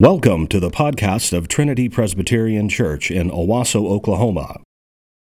[0.00, 4.62] Welcome to the podcast of Trinity Presbyterian Church in Owasso, Oklahoma.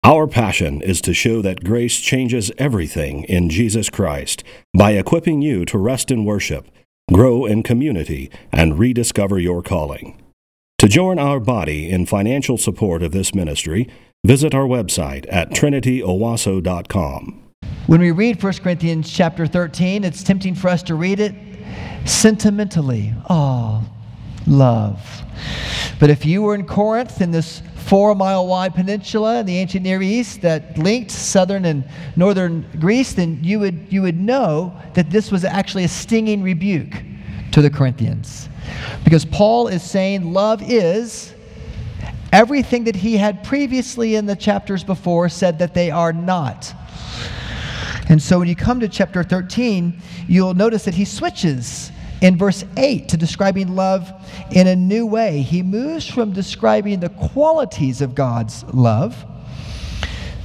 [0.06, 4.42] Our passion is to show that grace changes everything in Jesus Christ
[4.74, 6.70] by equipping you to rest in worship,
[7.12, 10.24] grow in community, and rediscover your calling.
[10.78, 13.90] To join our body in financial support of this ministry,
[14.26, 17.44] visit our website at trinityowasso.com.
[17.88, 21.36] When we read 1 Corinthians chapter 13, it's tempting for us to read it
[22.06, 23.14] sentimentally.
[23.30, 23.86] Oh,
[24.48, 25.24] love.
[26.00, 29.84] But if you were in Corinth in this four mile wide peninsula in the ancient
[29.84, 31.84] Near East that linked southern and
[32.16, 36.94] northern Greece, then you would, you would know that this was actually a stinging rebuke
[37.52, 38.50] to the Corinthians.
[39.04, 41.34] Because Paul is saying love is
[42.32, 46.74] everything that he had previously in the chapters before said that they are not.
[48.10, 51.92] And so when you come to chapter 13, you'll notice that he switches
[52.24, 54.10] in verse 8 to describing love
[54.52, 55.42] in a new way.
[55.42, 59.26] He moves from describing the qualities of God's love,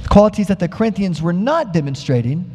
[0.09, 2.53] qualities that the Corinthians were not demonstrating,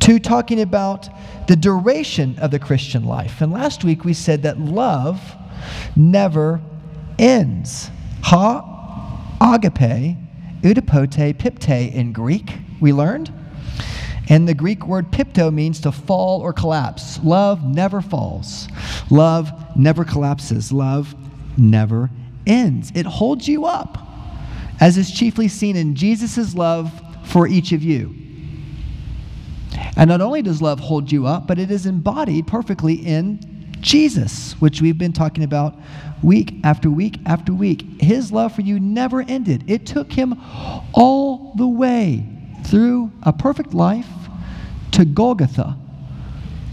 [0.00, 1.10] to talking about
[1.46, 3.42] the duration of the Christian life.
[3.42, 5.20] And last week we said that love
[5.94, 6.62] never
[7.18, 7.90] ends.
[8.22, 10.16] Ha, agape,
[10.62, 13.30] udapote, pipte in Greek, we learned.
[14.28, 17.18] And the Greek word pipto means to fall or collapse.
[17.24, 18.68] Love never falls.
[19.10, 20.70] Love never collapses.
[20.70, 21.14] Love
[21.56, 22.10] never
[22.46, 22.92] ends.
[22.94, 23.98] It holds you up,
[24.80, 26.92] as is chiefly seen in Jesus' love
[27.24, 28.14] for each of you.
[29.96, 33.40] And not only does love hold you up, but it is embodied perfectly in
[33.80, 35.74] Jesus, which we've been talking about
[36.22, 38.00] week after week after week.
[38.00, 39.64] His love for you never ended.
[39.68, 40.40] It took him
[40.92, 42.26] all the way
[42.68, 44.08] through a perfect life
[44.92, 45.76] to Golgotha,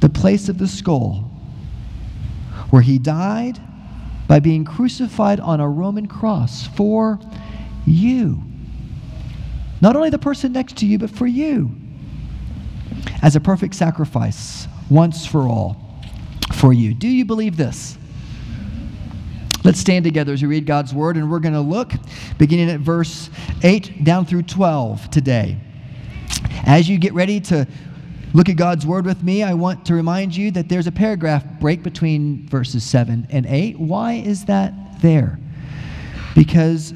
[0.01, 1.31] the place of the skull,
[2.69, 3.59] where he died
[4.27, 7.19] by being crucified on a Roman cross for
[7.85, 8.41] you.
[9.81, 11.71] Not only the person next to you, but for you.
[13.21, 16.01] As a perfect sacrifice, once for all,
[16.53, 16.93] for you.
[16.93, 17.97] Do you believe this?
[19.63, 21.91] Let's stand together as we read God's word, and we're going to look
[22.37, 23.29] beginning at verse
[23.63, 25.57] 8 down through 12 today.
[26.65, 27.67] As you get ready to
[28.33, 31.45] look at God's word with me, I want to remind you that there's a paragraph
[31.59, 33.79] break between verses 7 and 8.
[33.79, 35.39] Why is that there?
[36.35, 36.91] Because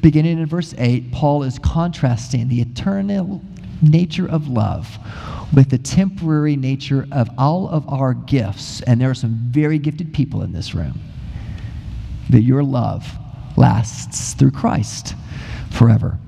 [0.00, 3.42] beginning in verse 8, Paul is contrasting the eternal
[3.82, 4.98] nature of love
[5.54, 8.80] with the temporary nature of all of our gifts.
[8.82, 11.00] And there are some very gifted people in this room.
[12.30, 13.10] That your love
[13.56, 15.14] lasts through Christ
[15.70, 16.18] forever.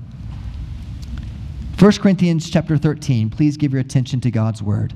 [1.81, 4.93] 1 Corinthians chapter 13, please give your attention to God's word.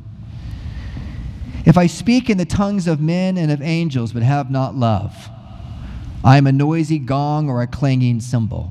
[1.65, 5.31] If I speak in the tongues of men and of angels but have not love,
[6.23, 8.71] I am a noisy gong or a clanging cymbal.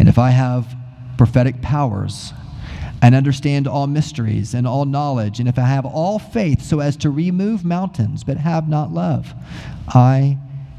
[0.00, 0.74] And if I have
[1.16, 2.32] prophetic powers
[3.00, 6.96] and understand all mysteries and all knowledge, and if I have all faith so as
[6.96, 9.34] to remove mountains but have not love,
[9.86, 10.36] I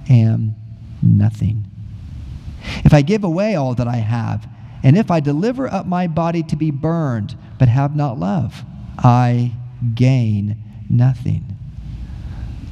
[0.10, 0.56] am
[1.02, 1.66] nothing.
[2.84, 4.50] If I give away all that I have,
[4.84, 8.64] and if I deliver up my body to be burned, but have not love,
[8.98, 9.54] I
[9.94, 10.58] gain
[10.90, 11.58] nothing.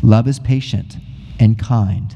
[0.02, 0.98] Love is patient
[1.40, 2.16] and kind.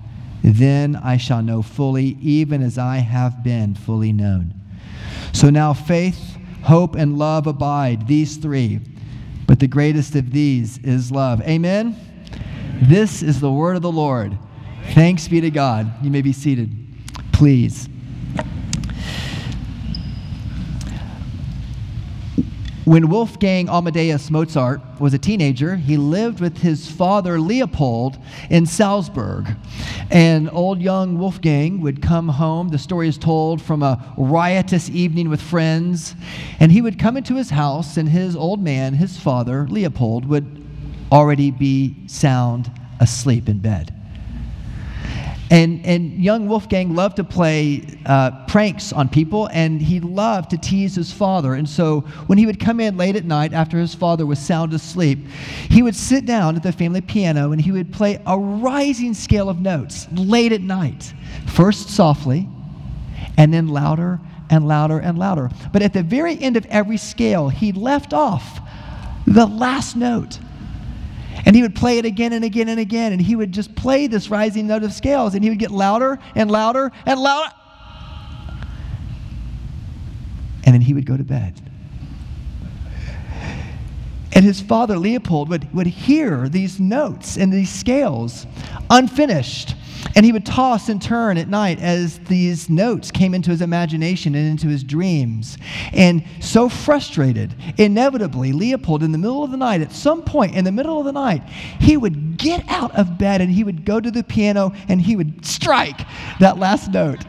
[0.43, 4.53] Then I shall know fully, even as I have been fully known.
[5.33, 8.79] So now faith, hope, and love abide, these three.
[9.47, 11.41] But the greatest of these is love.
[11.41, 11.95] Amen.
[12.81, 14.37] This is the word of the Lord.
[14.93, 16.03] Thanks be to God.
[16.03, 16.71] You may be seated,
[17.31, 17.87] please.
[22.83, 28.17] When Wolfgang Amadeus Mozart was a teenager, he lived with his father Leopold
[28.49, 29.55] in Salzburg.
[30.09, 35.29] And old young Wolfgang would come home, the story is told, from a riotous evening
[35.29, 36.15] with friends.
[36.59, 40.65] And he would come into his house, and his old man, his father, Leopold, would
[41.11, 44.00] already be sound asleep in bed.
[45.51, 50.57] And, and young Wolfgang loved to play uh, pranks on people, and he loved to
[50.57, 51.55] tease his father.
[51.55, 54.73] And so when he would come in late at night after his father was sound
[54.73, 55.19] asleep,
[55.69, 59.49] he would sit down at the family piano and he would play a rising scale
[59.49, 61.13] of notes late at night.
[61.47, 62.47] First softly,
[63.37, 65.49] and then louder and louder and louder.
[65.73, 68.61] But at the very end of every scale, he left off
[69.27, 70.39] the last note.
[71.45, 73.11] And he would play it again and again and again.
[73.13, 75.33] And he would just play this rising note of scales.
[75.33, 77.53] And he would get louder and louder and louder.
[80.63, 81.59] And then he would go to bed.
[84.33, 88.45] And his father, Leopold, would, would hear these notes and these scales
[88.89, 89.75] unfinished
[90.15, 94.35] and he would toss and turn at night as these notes came into his imagination
[94.35, 95.57] and into his dreams.
[95.93, 100.65] And so frustrated, inevitably, Leopold, in the middle of the night, at some point in
[100.65, 101.43] the middle of the night,
[101.79, 105.15] he would get out of bed and he would go to the piano and he
[105.15, 106.01] would strike
[106.39, 107.23] that last note.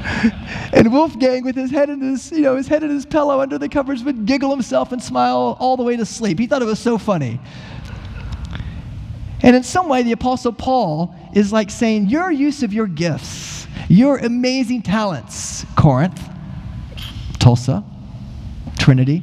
[0.72, 3.58] and Wolfgang, with his head in his, you know, his head in his pillow under
[3.58, 6.38] the covers, would giggle himself and smile all the way to sleep.
[6.38, 7.40] He thought it was so funny.
[9.42, 13.66] And in some way, the Apostle Paul is like saying, Your use of your gifts,
[13.88, 16.20] your amazing talents, Corinth,
[17.38, 17.84] Tulsa,
[18.78, 19.22] Trinity,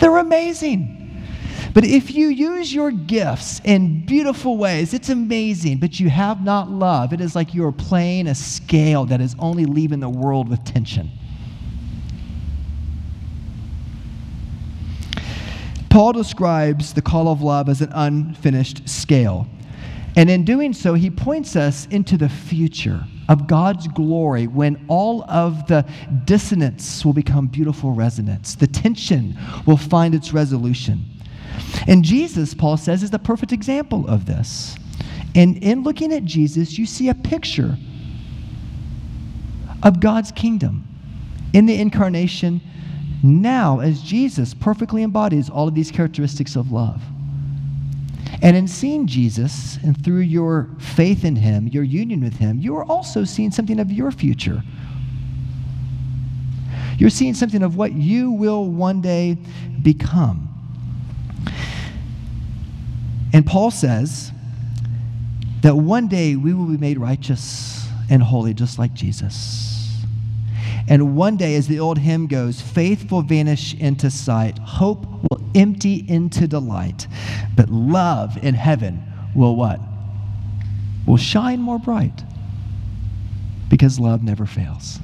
[0.00, 0.96] they're amazing.
[1.74, 6.70] But if you use your gifts in beautiful ways, it's amazing, but you have not
[6.70, 10.48] love, it is like you are playing a scale that is only leaving the world
[10.48, 11.10] with tension.
[15.90, 19.46] Paul describes the call of love as an unfinished scale.
[20.16, 25.24] And in doing so, he points us into the future of God's glory when all
[25.30, 25.86] of the
[26.24, 28.54] dissonance will become beautiful resonance.
[28.54, 29.36] The tension
[29.66, 31.04] will find its resolution.
[31.86, 34.76] And Jesus, Paul says, is the perfect example of this.
[35.34, 37.76] And in looking at Jesus, you see a picture
[39.82, 40.88] of God's kingdom
[41.52, 42.62] in the incarnation
[43.22, 47.02] now as Jesus perfectly embodies all of these characteristics of love.
[48.42, 52.76] And in seeing Jesus and through your faith in him, your union with him, you
[52.76, 54.62] are also seeing something of your future.
[56.98, 59.36] You're seeing something of what you will one day
[59.82, 60.48] become.
[63.32, 64.32] And Paul says
[65.62, 69.75] that one day we will be made righteous and holy just like Jesus.
[70.88, 75.40] And one day, as the old hymn goes, faith will vanish into sight, hope will
[75.54, 77.08] empty into delight,
[77.56, 79.02] but love in heaven
[79.34, 79.80] will what?
[81.06, 82.24] Will shine more bright
[83.68, 85.00] because love never fails.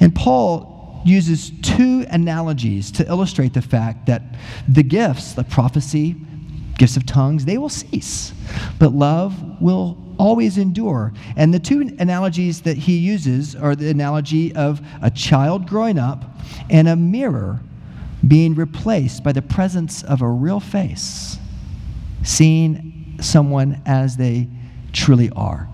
[0.00, 4.22] And Paul uses two analogies to illustrate the fact that
[4.68, 6.16] the gifts, the prophecy,
[6.78, 8.32] gifts of tongues, they will cease,
[8.78, 11.12] but love will always endure.
[11.36, 16.24] And the two analogies that he uses are the analogy of a child growing up
[16.70, 17.60] and a mirror
[18.26, 21.38] being replaced by the presence of a real face,
[22.22, 24.48] seeing someone as they
[24.92, 25.68] truly are.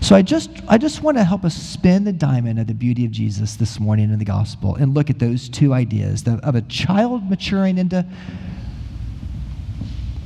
[0.00, 3.04] So I just I just want to help us spin the diamond of the beauty
[3.04, 6.54] of Jesus this morning in the gospel and look at those two ideas the, of
[6.54, 8.04] a child maturing into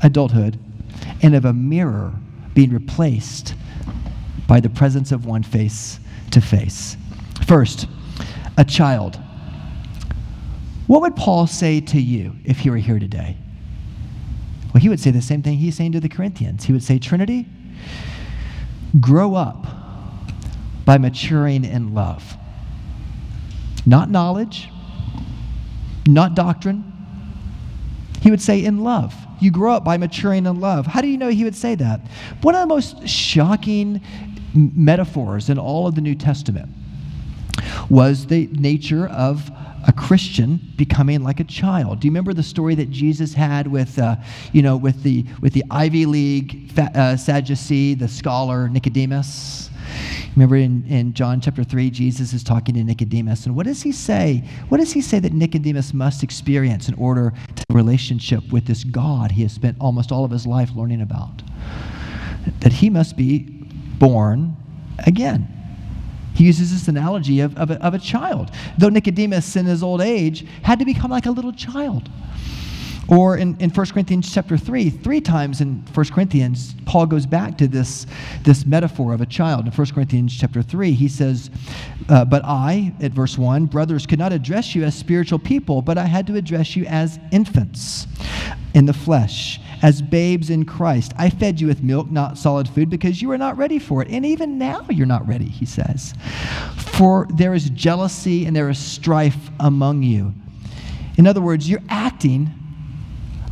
[0.03, 0.59] adulthood
[1.23, 2.15] and of a mirror
[2.55, 3.55] being replaced
[4.47, 5.99] by the presence of one face
[6.31, 6.97] to face.
[7.47, 7.87] First,
[8.57, 9.19] a child.
[10.87, 13.37] What would Paul say to you if he were here today?
[14.73, 16.65] Well, he would say the same thing he's saying to the Corinthians.
[16.65, 17.47] He would say, Trinity,
[19.01, 19.67] grow up
[20.85, 22.37] by maturing in love.
[23.87, 24.69] Not knowledge,
[26.07, 26.91] not doctrine.
[28.21, 29.15] He would say, in love.
[29.41, 30.87] You grow up by maturing in love.
[30.87, 32.01] How do you know he would say that?
[32.43, 34.01] One of the most shocking
[34.55, 36.71] metaphors in all of the New Testament
[37.91, 39.51] was the nature of
[39.87, 42.01] a Christian becoming like a child.
[42.01, 44.17] Do you remember the story that Jesus had with, uh,
[44.53, 49.71] you know, with the with the Ivy League uh, Sadducee, the scholar Nicodemus?
[50.37, 53.47] Remember in, in John chapter 3, Jesus is talking to Nicodemus.
[53.47, 54.49] And what does he say?
[54.69, 59.31] What does he say that Nicodemus must experience in order to relationship with this God
[59.33, 61.43] he has spent almost all of his life learning about?
[62.61, 63.41] That he must be
[63.99, 64.57] born
[65.07, 65.49] again.
[66.35, 68.51] He uses this analogy of, of, a, of a child.
[68.77, 72.11] Though Nicodemus, in his old age, had to become like a little child.
[73.09, 77.59] Or in, in 1 Corinthians chapter 3, three times in 1 Corinthians, Paul goes back
[77.59, 78.07] to this,
[78.43, 79.67] this metaphor of a child.
[79.67, 81.51] In 1 Corinthians chapter 3, he says,
[82.09, 85.99] uh, But I, at verse 1, brothers, could not address you as spiritual people, but
[85.99, 88.07] I had to address you as infants
[88.75, 91.13] in the flesh, as babes in Christ.
[91.17, 94.09] I fed you with milk, not solid food, because you were not ready for it.
[94.09, 96.15] And even now you're not ready, he says.
[96.77, 100.35] For there is jealousy and there is strife among you.
[101.17, 102.53] In other words, you're acting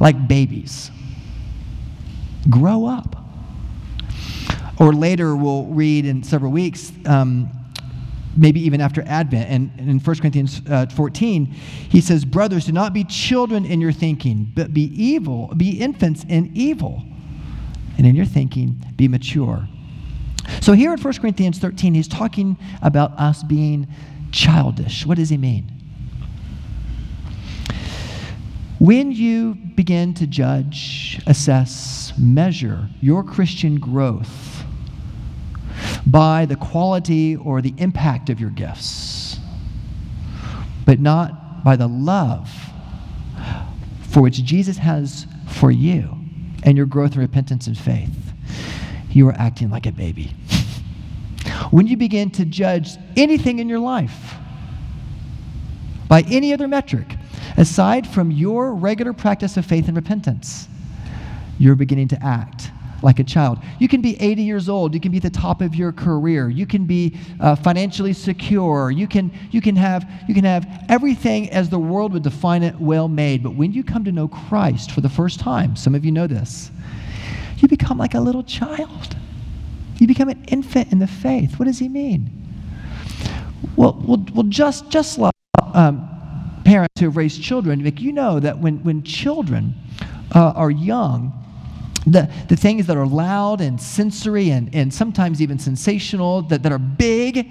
[0.03, 0.91] like babies.
[2.51, 3.17] Grow up.
[4.81, 7.49] Or later, we'll read in several weeks, um,
[8.37, 12.73] maybe even after Advent, and, and in 1 Corinthians uh, 14, he says, Brothers, do
[12.73, 17.01] not be children in your thinking, but be evil, be infants in evil.
[17.97, 19.69] And in your thinking, be mature.
[20.61, 23.87] So here in 1 Corinthians 13, he's talking about us being
[24.33, 25.07] childish.
[25.07, 25.82] What does he mean?
[28.83, 34.65] When you begin to judge, assess, measure your Christian growth
[36.05, 39.39] by the quality or the impact of your gifts,
[40.85, 42.51] but not by the love
[44.11, 46.17] for which Jesus has for you
[46.65, 48.33] and your growth in repentance and faith,
[49.11, 50.35] you are acting like a baby.
[51.71, 54.35] when you begin to judge anything in your life
[56.09, 57.07] by any other metric,
[57.57, 60.69] Aside from your regular practice of faith and repentance,
[61.59, 62.71] you're beginning to act
[63.03, 63.59] like a child.
[63.79, 64.95] You can be 80 years old.
[64.95, 66.49] You can be at the top of your career.
[66.49, 68.91] You can be uh, financially secure.
[68.91, 72.79] You can, you, can have, you can have everything as the world would define it
[72.81, 73.43] well made.
[73.43, 76.27] But when you come to know Christ for the first time, some of you know
[76.27, 76.71] this,
[77.59, 79.17] you become like a little child.
[79.99, 81.59] You become an infant in the faith.
[81.59, 82.31] What does he mean?
[83.77, 85.33] Well, well, well just, just like
[85.75, 86.09] um,
[86.73, 89.75] parents who have raised children, like you know that when, when children
[90.35, 91.42] uh, are young,
[92.07, 96.73] the, the things that are loud and sensory and, and sometimes even sensational, that, that
[96.73, 97.51] are big,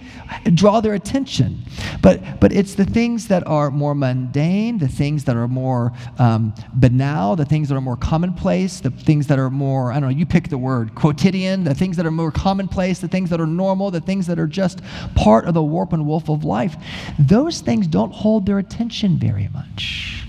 [0.53, 1.63] draw their attention.
[2.01, 6.53] But, but it's the things that are more mundane, the things that are more um,
[6.73, 10.17] banal, the things that are more commonplace, the things that are more, I don't know,
[10.17, 13.47] you pick the word, quotidian, the things that are more commonplace, the things that are
[13.47, 14.81] normal, the things that are just
[15.15, 16.75] part of the warp and woof of life.
[17.19, 20.25] Those things don't hold their attention very much.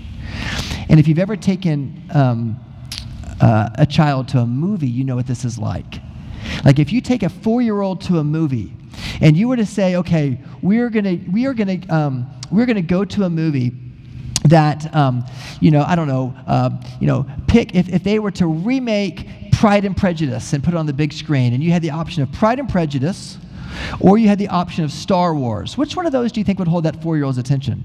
[0.89, 2.59] And if you've ever taken, um,
[3.43, 5.99] uh, a child to a movie, you know what this is like.
[6.63, 8.73] Like if you take a four-year-old to a movie,
[9.19, 13.03] and you were to say, okay, we're gonna we are gonna um, we're gonna go
[13.03, 13.73] to a movie
[14.45, 15.25] that um,
[15.59, 16.69] you know I don't know uh,
[17.01, 20.77] you know pick if, if they were to remake Pride and Prejudice and put it
[20.77, 23.37] on the big screen, and you had the option of Pride and Prejudice,
[23.99, 25.77] or you had the option of Star Wars.
[25.77, 27.83] Which one of those do you think would hold that four-year-old's attention?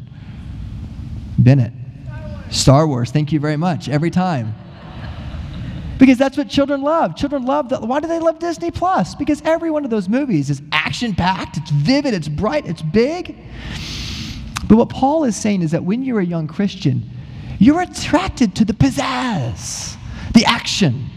[1.37, 1.73] Bennett.
[1.73, 2.57] Star Wars.
[2.57, 3.11] Star Wars.
[3.11, 3.89] Thank you very much.
[3.89, 4.55] Every time.
[5.99, 7.17] Because that's what children love.
[7.17, 7.83] Children love that.
[7.83, 9.15] Why do they love Disney Plus?
[9.15, 13.37] Because every one of those movies is action packed, it's vivid, it's bright, it's big.
[14.69, 17.09] But what Paul is saying is that when you're a young Christian,
[17.59, 19.97] you're attracted to the pizzazz,
[20.35, 21.11] the action.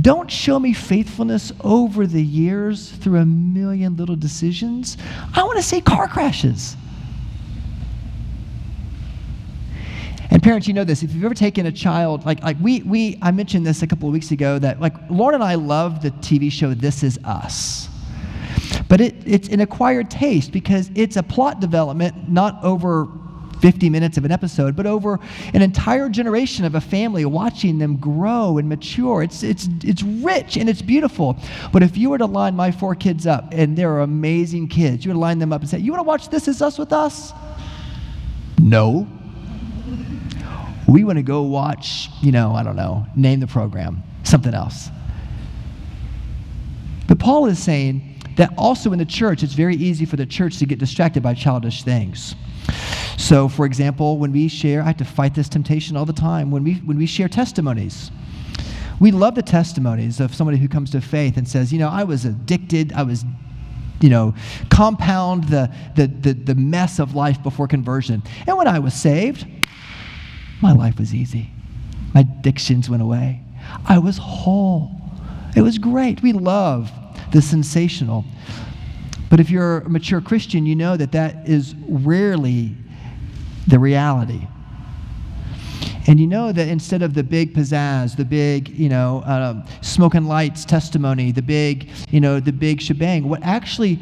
[0.00, 4.96] Don't show me faithfulness over the years through a million little decisions.
[5.34, 6.76] I want to see car crashes.
[10.34, 11.04] And parents, you know this.
[11.04, 14.08] If you've ever taken a child, like, like we, we, I mentioned this a couple
[14.08, 17.88] of weeks ago that like Lauren and I love the TV show This Is Us.
[18.88, 23.06] But it, it's an acquired taste because it's a plot development not over
[23.60, 25.20] 50 minutes of an episode, but over
[25.52, 29.22] an entire generation of a family watching them grow and mature.
[29.22, 31.36] It's, it's, it's rich and it's beautiful.
[31.72, 35.12] But if you were to line my four kids up, and they're amazing kids, you
[35.12, 37.32] to line them up and say, You want to watch This Is Us with us?
[38.58, 39.06] No.
[40.86, 44.90] We want to go watch, you know, I don't know, name the program, something else.
[47.06, 50.58] But Paul is saying that also in the church, it's very easy for the church
[50.58, 52.34] to get distracted by childish things.
[53.16, 56.50] So, for example, when we share, I have to fight this temptation all the time.
[56.50, 58.10] When we, when we share testimonies,
[59.00, 62.04] we love the testimonies of somebody who comes to faith and says, you know, I
[62.04, 63.24] was addicted, I was
[64.00, 64.34] you know,
[64.68, 68.22] compound the, the, the, the, mess of life before conversion.
[68.46, 69.46] And when I was saved,
[70.60, 71.50] my life was easy.
[72.14, 73.42] My addictions went away.
[73.86, 74.90] I was whole.
[75.56, 76.22] It was great.
[76.22, 76.90] We love
[77.32, 78.24] the sensational.
[79.30, 82.76] But if you're a mature Christian, you know that that is rarely
[83.66, 84.46] the reality.
[86.06, 90.14] And you know that instead of the big pizzazz, the big, you know, uh, smoke
[90.14, 93.98] and lights testimony, the big, you know, the big shebang, what actually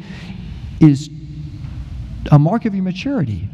[0.81, 1.09] is
[2.31, 3.47] a mark of your maturity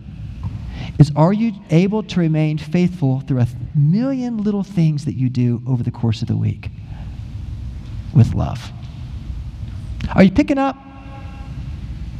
[0.99, 5.63] is are you able to remain faithful through a million little things that you do
[5.65, 6.69] over the course of the week
[8.13, 8.71] with love?
[10.13, 10.75] Are you picking up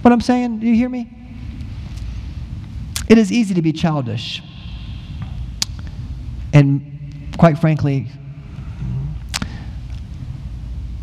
[0.01, 0.59] what I'm saying?
[0.59, 1.12] Do you hear me?
[3.09, 4.41] It is easy to be childish.
[6.53, 8.07] And quite frankly,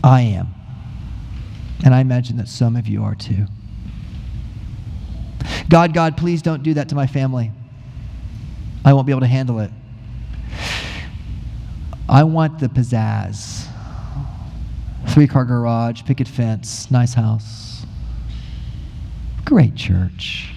[0.02, 0.54] I am.
[1.84, 3.46] And I imagine that some of you are too.
[5.68, 7.52] God, God, please don't do that to my family.
[8.86, 9.72] I won't be able to handle it.
[12.08, 13.66] I want the pizzazz.
[15.08, 17.84] Three car garage, picket fence, nice house.
[19.44, 20.52] Great church.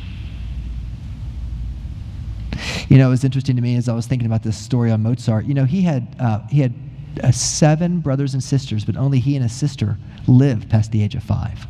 [2.88, 5.02] You know, it was interesting to me as I was thinking about this story on
[5.02, 5.46] Mozart.
[5.46, 6.76] You know, he had, uh, he had
[7.24, 11.16] uh, seven brothers and sisters, but only he and his sister lived past the age
[11.16, 11.66] of five.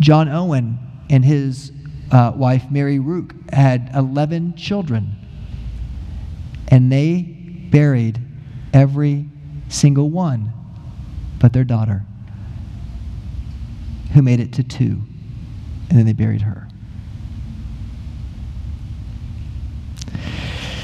[0.00, 0.78] John Owen
[1.10, 1.72] and his
[2.10, 5.16] uh, wife, Mary Rooke, had 11 children.
[6.68, 7.22] And they
[7.70, 8.20] buried
[8.72, 9.28] every
[9.68, 10.52] single one
[11.38, 12.04] but their daughter,
[14.12, 15.00] who made it to two.
[15.88, 16.68] And then they buried her.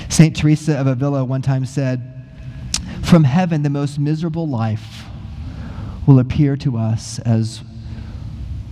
[0.09, 0.37] St.
[0.37, 2.25] Teresa of Avila one time said,
[3.02, 5.04] From heaven, the most miserable life
[6.07, 7.62] will appear to us as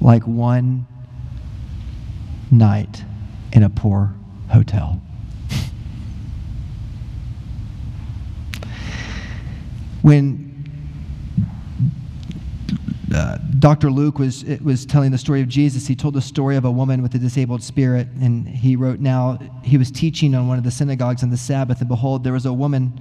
[0.01, 0.87] like one
[2.53, 3.03] night
[3.53, 4.15] in a poor
[4.51, 5.01] hotel.
[10.03, 10.52] when
[13.14, 13.90] uh, Dr.
[13.90, 15.87] Luke was, was telling the story of Jesus.
[15.87, 19.38] He told the story of a woman with a disabled spirit, and he wrote, Now,
[19.62, 22.47] he was teaching on one of the synagogues on the Sabbath, and behold, there was
[22.47, 23.00] a woman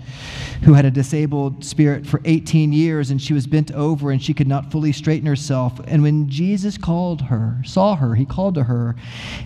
[0.64, 4.34] who had a disabled spirit for 18 years, and she was bent over, and she
[4.34, 5.80] could not fully straighten herself.
[5.88, 8.96] And when Jesus called her, saw her, he called to her,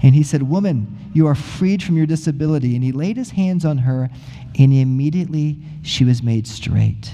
[0.04, 2.76] and he said, Woman, you are freed from your disability.
[2.76, 4.10] And he laid his hands on her,
[4.58, 7.14] and immediately she was made straight,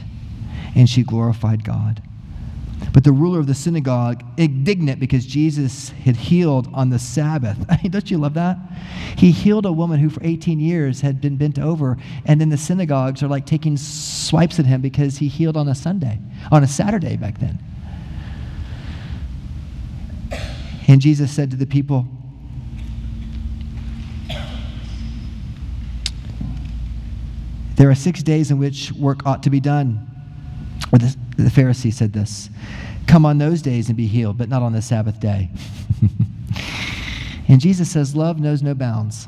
[0.75, 2.01] and she glorified God.
[2.93, 7.57] But the ruler of the synagogue, indignant because Jesus had healed on the Sabbath.
[7.69, 8.57] I mean, don't you love that?
[9.17, 12.57] He healed a woman who for 18 years had been bent over, and then the
[12.57, 16.19] synagogues are like taking swipes at him because he healed on a Sunday,
[16.51, 17.59] on a Saturday back then.
[20.87, 22.05] And Jesus said to the people,
[27.77, 30.07] There are six days in which work ought to be done.
[30.91, 32.49] Or the, the Pharisee said this
[33.07, 35.49] Come on those days and be healed, but not on the Sabbath day.
[37.47, 39.27] and Jesus says, Love knows no bounds.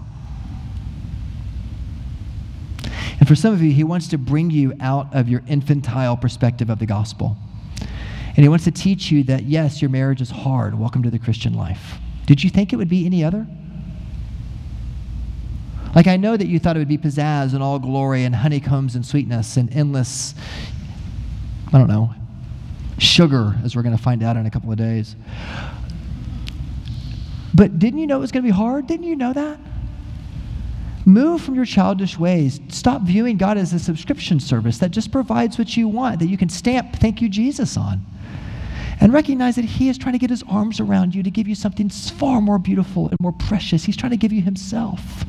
[3.19, 6.69] And for some of you, he wants to bring you out of your infantile perspective
[6.69, 7.37] of the gospel.
[8.35, 10.77] And he wants to teach you that, yes, your marriage is hard.
[10.77, 11.99] Welcome to the Christian life.
[12.25, 13.45] Did you think it would be any other?
[15.95, 18.95] Like, I know that you thought it would be pizzazz and all glory and honeycombs
[18.95, 20.33] and sweetness and endless,
[21.73, 22.13] I don't know,
[22.99, 25.15] sugar, as we're going to find out in a couple of days.
[27.55, 28.87] But didn't you know it was going to be hard?
[28.87, 29.59] Didn't you know that?
[31.05, 32.59] Move from your childish ways.
[32.69, 36.37] Stop viewing God as a subscription service that just provides what you want, that you
[36.37, 38.05] can stamp thank you, Jesus, on.
[39.01, 41.55] And recognize that He is trying to get His arms around you to give you
[41.55, 43.83] something far more beautiful and more precious.
[43.83, 45.25] He's trying to give you Himself.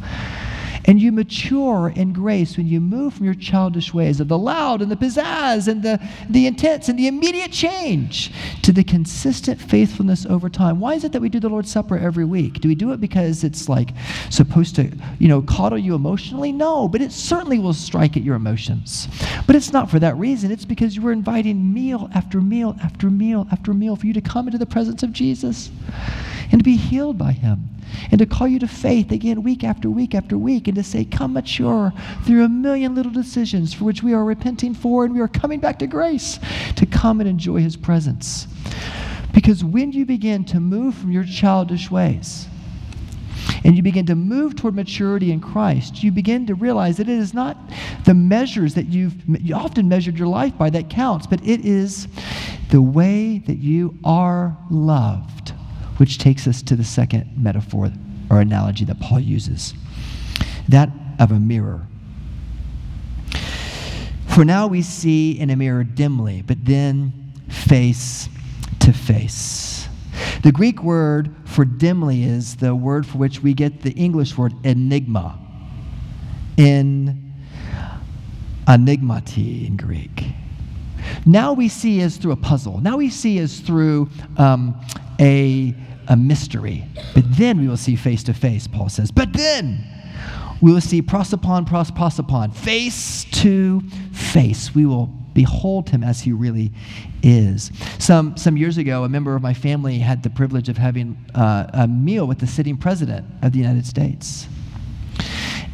[0.87, 4.83] And you mature in grace when you move from your childish ways of the loud
[4.83, 8.31] and the pizzazz and the, the intense and the immediate change
[8.62, 10.81] to the consistent faithfulness over time.
[10.81, 12.61] Why is it that we do the Lord's Supper every week?
[12.61, 13.90] Do we do it because it's like
[14.31, 16.53] supposed to, you know, coddle you emotionally?
[16.53, 19.09] No, but it certainly will strike at your emotions.
[19.47, 20.51] But it's not for that reason.
[20.51, 24.20] It's because you are inviting meal after meal after meal after meal for you to
[24.20, 25.70] come into the presence of Jesus
[26.55, 27.69] and to be healed by Him
[28.12, 31.05] and to call you to faith again week after week after week and to say,
[31.05, 35.21] Come mature through a million little decisions for which we are repenting for and we
[35.21, 36.38] are coming back to grace
[36.77, 38.47] to come and enjoy His presence.
[39.33, 42.47] Because when you begin to move from your childish ways,
[43.64, 47.19] and you begin to move toward maturity in Christ, you begin to realize that it
[47.19, 47.59] is not
[48.05, 52.07] the measures that you've you often measured your life by that counts, but it is
[52.71, 55.54] the way that you are loved
[55.96, 57.90] which takes us to the second metaphor
[58.30, 59.74] or analogy that Paul uses
[60.68, 61.87] that of a mirror.
[64.28, 67.12] For now we see in a mirror dimly, but then
[67.48, 68.28] face
[68.80, 69.88] to face.
[70.42, 74.54] The Greek word for dimly is the word for which we get the English word
[74.64, 75.38] enigma.
[76.57, 77.33] In
[78.66, 80.34] enigmati in Greek.
[81.26, 82.80] Now we see as through a puzzle.
[82.80, 84.78] Now we see as through um,
[85.20, 85.74] a,
[86.08, 86.84] a mystery.
[87.14, 89.10] But then we will see face to face, Paul says.
[89.10, 89.84] But then
[90.60, 93.80] we will see prosopon, pros, prosopon, face to
[94.12, 94.74] face.
[94.74, 96.72] We will behold him as he really
[97.22, 97.70] is.
[97.98, 101.68] Some, some years ago, a member of my family had the privilege of having uh,
[101.72, 104.46] a meal with the sitting president of the United States.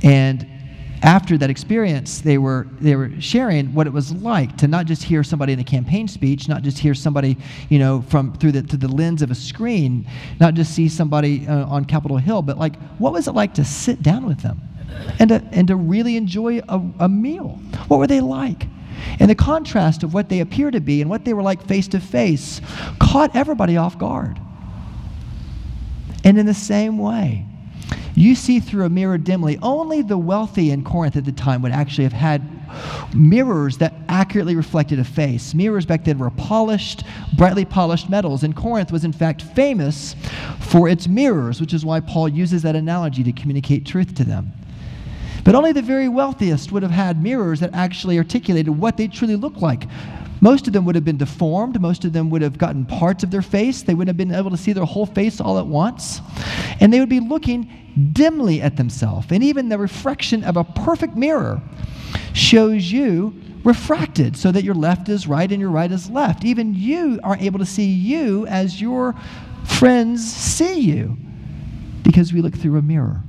[0.02, 0.46] And
[1.02, 5.02] after that experience, they were, they were sharing what it was like to not just
[5.02, 7.36] hear somebody in a campaign speech, not just hear somebody,
[7.70, 10.06] you know, from through the, through the lens of a screen,
[10.40, 13.64] not just see somebody uh, on Capitol Hill, but like, what was it like to
[13.64, 14.60] sit down with them
[15.18, 17.58] and to, and to really enjoy a, a meal?
[17.88, 18.66] What were they like?
[19.18, 21.88] And the contrast of what they appear to be and what they were like face
[21.88, 22.60] to face
[22.98, 24.38] caught everybody off guard.
[26.24, 27.46] And in the same way,
[28.20, 29.58] you see through a mirror dimly.
[29.62, 32.42] Only the wealthy in Corinth at the time would actually have had
[33.14, 35.54] mirrors that accurately reflected a face.
[35.54, 37.04] Mirrors back then were polished,
[37.36, 38.42] brightly polished metals.
[38.42, 40.14] And Corinth was, in fact, famous
[40.60, 44.52] for its mirrors, which is why Paul uses that analogy to communicate truth to them.
[45.44, 49.36] But only the very wealthiest would have had mirrors that actually articulated what they truly
[49.36, 49.84] looked like.
[50.40, 51.80] Most of them would have been deformed.
[51.80, 53.82] Most of them would have gotten parts of their face.
[53.82, 56.20] They wouldn't have been able to see their whole face all at once.
[56.80, 57.70] And they would be looking
[58.12, 59.26] dimly at themselves.
[59.30, 61.60] And even the reflection of a perfect mirror
[62.32, 66.44] shows you refracted so that your left is right and your right is left.
[66.44, 69.14] Even you aren't able to see you as your
[69.64, 71.16] friends see you
[72.02, 73.22] because we look through a mirror.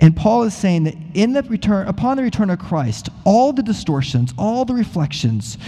[0.00, 3.62] And Paul is saying that in the return, upon the return of Christ, all the
[3.62, 5.58] distortions, all the reflections,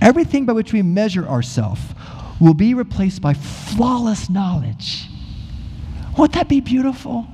[0.00, 1.80] everything by which we measure ourselves
[2.40, 5.06] will be replaced by flawless knowledge.
[6.16, 7.26] Won't that be beautiful?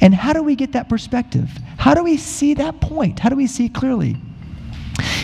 [0.00, 1.50] And how do we get that perspective?
[1.78, 3.18] How do we see that point?
[3.18, 4.16] How do we see clearly?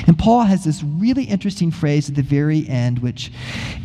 [0.07, 3.33] And Paul has this really interesting phrase at the very end, which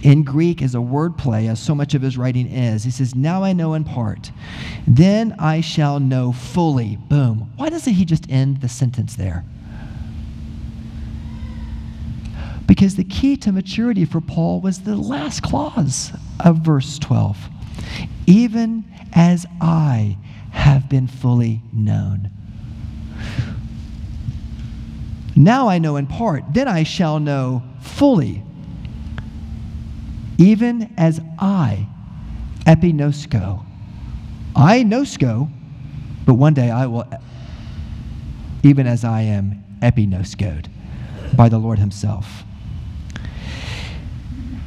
[0.01, 2.83] in Greek is a wordplay, as so much of his writing is.
[2.83, 4.31] He says, Now I know in part,
[4.87, 6.97] then I shall know fully.
[7.09, 7.51] Boom.
[7.55, 9.45] Why doesn't he just end the sentence there?
[12.65, 17.37] Because the key to maturity for Paul was the last clause of verse 12.
[18.25, 20.17] Even as I
[20.51, 22.29] have been fully known.
[25.37, 28.41] Now I know in part, then I shall know fully,
[30.39, 31.87] even as I,
[32.65, 33.63] epinosko.
[34.55, 35.47] I nosko,
[36.25, 37.05] but one day I will,
[38.63, 40.69] even as I am epinoskoed
[41.35, 42.43] by the Lord Himself.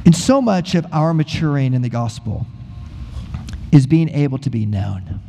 [0.05, 2.47] And so much of our maturing in the gospel
[3.73, 5.19] is being able to be known.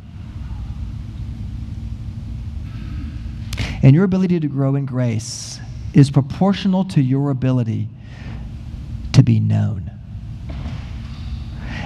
[3.83, 5.59] And your ability to grow in grace
[5.93, 7.89] is proportional to your ability
[9.11, 9.91] to be known.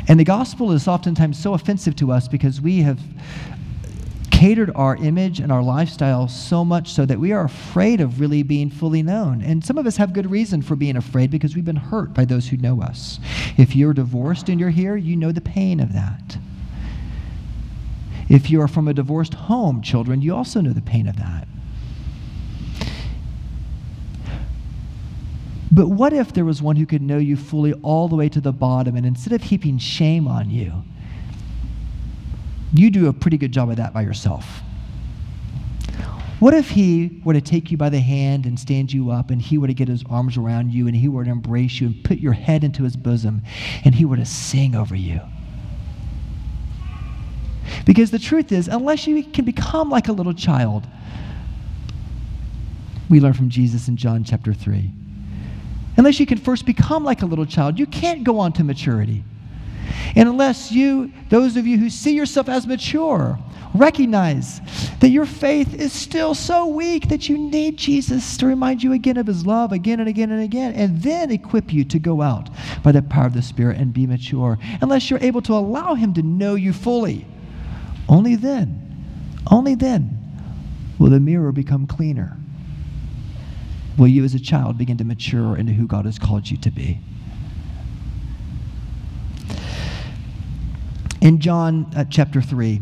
[0.07, 2.99] And the gospel is oftentimes so offensive to us because we have
[4.31, 8.43] catered our image and our lifestyle so much so that we are afraid of really
[8.43, 9.41] being fully known.
[9.41, 12.23] And some of us have good reason for being afraid because we've been hurt by
[12.23, 13.19] those who know us.
[13.57, 16.37] If you're divorced and you're here, you know the pain of that.
[18.29, 21.47] If you are from a divorced home, children, you also know the pain of that.
[25.71, 28.39] But what if there was one who could know you fully all the way to
[28.39, 30.83] the bottom, and instead of heaping shame on you,
[32.73, 34.61] you do a pretty good job of that by yourself?
[36.39, 39.41] What if he were to take you by the hand and stand you up, and
[39.41, 42.03] he were to get his arms around you, and he were to embrace you and
[42.03, 43.41] put your head into his bosom,
[43.83, 45.19] and he were to sing over you?
[47.85, 50.87] Because the truth is, unless you can become like a little child,
[53.09, 54.91] we learn from Jesus in John chapter 3
[55.97, 59.23] unless you can first become like a little child, you can't go on to maturity.
[60.15, 63.37] And unless you, those of you who see yourself as mature,
[63.73, 64.61] recognize
[64.99, 69.17] that your faith is still so weak that you need Jesus to remind you again
[69.17, 72.49] of his love again and again and again, and then equip you to go out
[72.83, 74.57] by the power of the Spirit and be mature.
[74.81, 77.25] Unless you're able to allow him to know you fully,
[78.09, 78.83] only then,
[79.51, 80.17] only then
[80.97, 82.37] will the mirror become cleaner
[83.97, 86.71] will you as a child begin to mature into who God has called you to
[86.71, 86.99] be?
[91.19, 92.79] In John uh, chapter 3,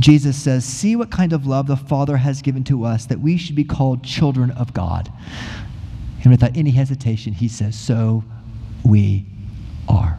[0.00, 3.36] Jesus says, See what kind of love the Father has given to us that we
[3.36, 5.12] should be called children of God.
[6.22, 8.24] And without any hesitation, he says, So
[8.84, 9.24] we
[9.88, 10.18] are.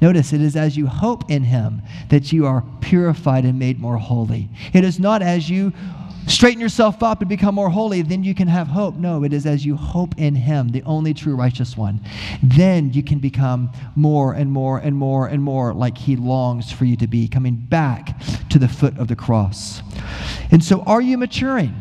[0.00, 3.96] Notice it is as you hope in him that you are purified and made more
[3.96, 4.48] holy.
[4.72, 5.72] It is not as you
[6.26, 8.96] straighten yourself up and become more holy, then you can have hope.
[8.96, 12.00] No, it is as you hope in him, the only true righteous one.
[12.42, 16.84] Then you can become more and more and more and more like he longs for
[16.84, 19.82] you to be, coming back to the foot of the cross.
[20.50, 21.74] And so, are you maturing?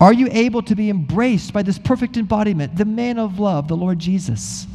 [0.00, 3.76] Are you able to be embraced by this perfect embodiment, the man of love, the
[3.76, 4.66] Lord Jesus?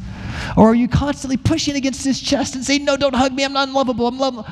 [0.56, 3.52] Or are you constantly pushing against his chest and saying, No, don't hug me, I'm
[3.52, 4.44] not unlovable, I'm lovable?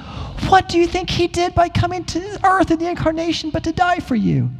[0.48, 3.72] What do you think he did by coming to earth in the incarnation but to
[3.72, 4.50] die for you?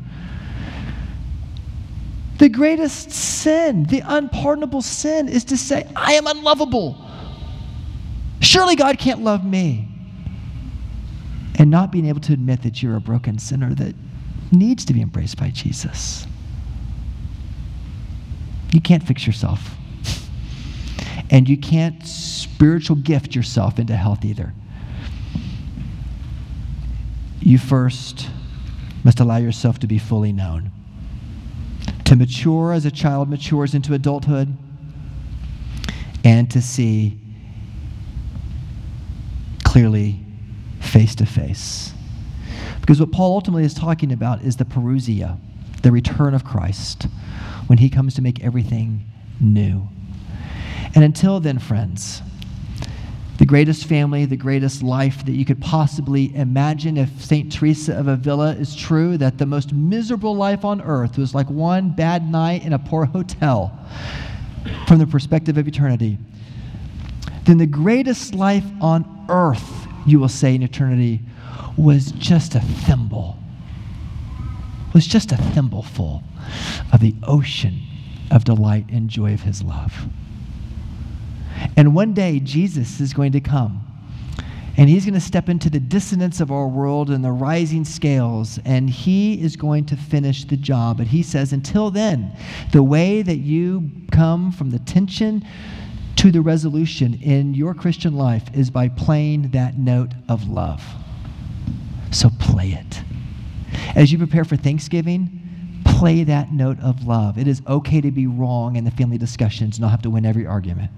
[2.39, 7.05] The greatest sin, the unpardonable sin, is to say, I am unlovable.
[8.41, 9.89] Surely God can't love me.
[11.57, 13.95] And not being able to admit that you're a broken sinner that
[14.53, 16.27] needs to be embraced by Jesus.
[18.73, 19.77] You can't fix yourself.
[21.31, 24.55] And you can't spiritual gift yourself into health either.
[27.41, 28.29] You first
[29.05, 30.71] must allow yourself to be fully known.
[32.07, 34.57] To mature as a child matures into adulthood,
[36.25, 37.19] and to see
[39.65, 40.21] clearly
[40.81, 41.93] face to face.
[42.89, 45.39] Because what Paul ultimately is talking about is the parousia,
[45.83, 47.03] the return of Christ,
[47.67, 49.05] when he comes to make everything
[49.39, 49.87] new.
[50.95, 52.23] And until then, friends,
[53.37, 57.53] the greatest family, the greatest life that you could possibly imagine if St.
[57.53, 61.91] Teresa of Avila is true, that the most miserable life on earth was like one
[61.91, 63.79] bad night in a poor hotel
[64.87, 66.17] from the perspective of eternity,
[67.45, 71.21] then the greatest life on earth, you will say in eternity,
[71.77, 73.37] was just a thimble,
[74.95, 76.23] was just a thimbleful
[76.93, 77.81] of the ocean
[78.31, 80.07] of delight and joy of his love.
[81.77, 83.85] And one day, Jesus is going to come.
[84.77, 88.61] And he's going to step into the dissonance of our world and the rising scales,
[88.65, 90.99] and he is going to finish the job.
[90.99, 92.31] But he says, until then,
[92.71, 95.45] the way that you come from the tension
[96.19, 100.83] to the resolution in your Christian life is by playing that note of love.
[102.11, 103.03] So play it.
[103.95, 107.39] As you prepare for Thanksgiving, play that note of love.
[107.39, 110.27] It is okay to be wrong in the family discussions and not have to win
[110.27, 110.91] every argument.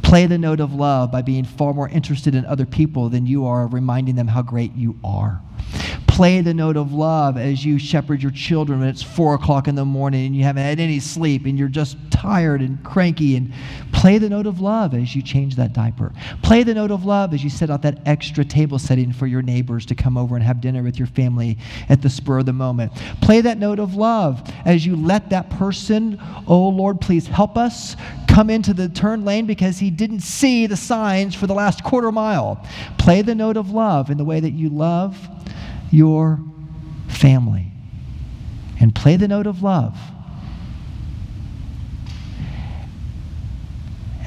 [0.00, 3.44] Play the note of love by being far more interested in other people than you
[3.44, 5.42] are reminding them how great you are
[6.12, 9.74] play the note of love as you shepherd your children when it's four o'clock in
[9.74, 13.34] the morning and you haven't had any sleep and you're just tired and cranky.
[13.34, 13.50] And
[13.92, 16.12] play the note of love as you change that diaper.
[16.42, 19.40] Play the note of love as you set out that extra table setting for your
[19.40, 21.56] neighbors to come over and have dinner with your family
[21.88, 22.92] at the spur of the moment.
[23.22, 27.96] Play that note of love as you let that person, oh Lord, please help us,
[28.28, 32.12] come into the turn lane because he didn't see the signs for the last quarter
[32.12, 32.62] mile.
[32.98, 35.16] Play the note of love in the way that you love
[35.92, 36.40] your
[37.08, 37.70] family
[38.80, 39.96] and play the note of love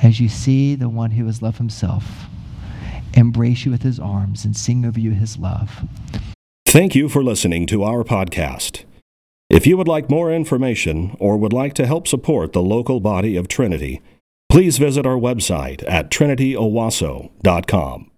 [0.04, 2.26] as you see the one who has loved himself
[3.14, 5.84] embrace you with his arms and sing over you his love.
[6.68, 8.84] Thank you for listening to our podcast.
[9.50, 13.38] If you would like more information or would like to help support the local body
[13.38, 14.02] of Trinity,
[14.50, 18.12] please visit our website at trinityowasso.com.